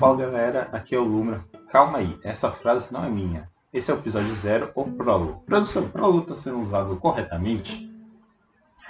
[0.00, 1.44] Fala galera, aqui é o Lumra.
[1.68, 3.50] Calma aí, essa frase não é minha.
[3.70, 5.42] Esse é o episódio zero, o prólogo.
[5.44, 7.86] Produção, o prólogo está sendo usado corretamente?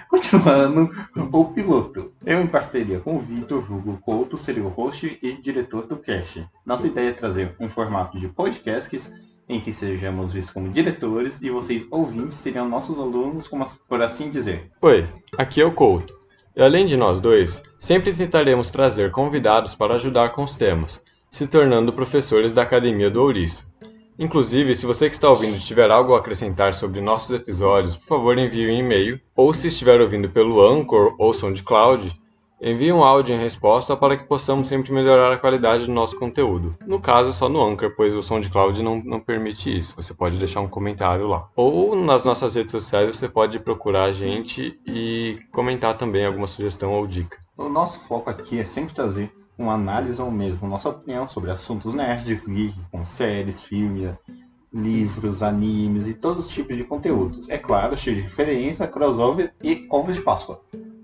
[0.08, 0.88] Continuando,
[1.32, 2.12] o piloto.
[2.24, 6.48] Eu, em parceria com o Vitor Hugo Couto, seria o host e diretor do cast.
[6.64, 9.12] Nossa ideia é trazer um formato de podcasts
[9.48, 14.30] em que sejamos vistos como diretores e vocês, ouvintes, seriam nossos alunos, como, por assim
[14.30, 14.70] dizer.
[14.80, 16.20] Oi, aqui é o Couto.
[16.54, 21.46] E além de nós dois, sempre tentaremos trazer convidados para ajudar com os temas, se
[21.46, 23.70] tornando professores da Academia do Ouriço.
[24.18, 28.36] Inclusive, se você que está ouvindo tiver algo a acrescentar sobre nossos episódios, por favor
[28.36, 32.14] envie um e-mail, ou se estiver ouvindo pelo Anchor ou SoundCloud,
[32.60, 36.76] envie um áudio em resposta para que possamos sempre melhorar a qualidade do nosso conteúdo.
[36.86, 39.96] No caso, só no Anchor, pois o SoundCloud não, não permite isso.
[39.96, 41.48] Você pode deixar um comentário lá.
[41.56, 46.92] Ou nas nossas redes sociais você pode procurar a gente e comentar também alguma sugestão
[46.92, 47.38] ou dica.
[47.56, 51.94] O nosso foco aqui é sempre trazer uma análise ou mesmo nossa opinião sobre assuntos
[51.94, 54.10] nerds, geek, com séries, filmes,
[54.72, 57.48] livros, animes e todos os tipos de conteúdos.
[57.48, 60.60] É claro, cheio de referência, crossover e ovos de Páscoa.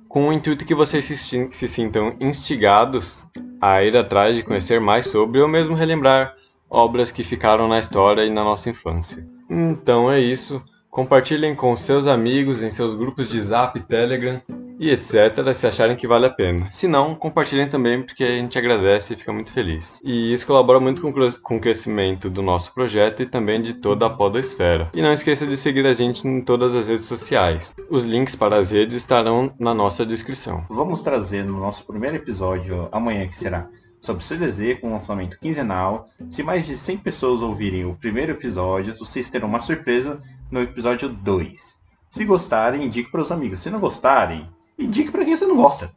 [0.09, 3.27] Com o intuito que vocês se, se sintam instigados
[3.61, 6.35] a ir atrás de conhecer mais sobre ou mesmo relembrar
[6.71, 9.27] obras que ficaram na história e na nossa infância.
[9.51, 10.63] Então é isso.
[10.91, 14.41] Compartilhem com seus amigos em seus grupos de Zap, Telegram
[14.79, 15.55] e etc.
[15.55, 16.71] se acharem que vale a pena.
[16.71, 20.01] Se não, compartilhem também porque a gente agradece e fica muito feliz.
[20.05, 21.03] E isso colabora muito
[21.43, 24.91] com o crescimento do nosso projeto e também de toda a podosfera.
[24.95, 27.75] E não esqueça de seguir a gente em todas as redes sociais.
[27.91, 30.65] Os links para as redes estarão na nossa descrição.
[30.69, 33.69] Vamos trazer no nosso primeiro episódio, amanhã que será,
[34.01, 36.09] sobre CDZ com lançamento quinzenal.
[36.31, 41.09] Se mais de 100 pessoas ouvirem o primeiro episódio, vocês terão uma surpresa no episódio
[41.09, 41.77] 2.
[42.11, 43.61] Se gostarem, indique para os amigos.
[43.61, 45.91] Se não gostarem, e diga para quem você não gosta.